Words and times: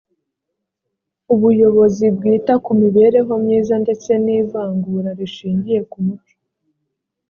ubuyobozi 1.33 2.05
bwita 2.15 2.53
ku 2.63 2.71
mibereho 2.81 3.31
myiza 3.43 3.73
ndetse 3.83 4.11
n’ 4.23 4.27
ivangura 4.39 5.09
rishingiye 5.19 5.79
ku 5.91 5.97
muco. 6.05 6.33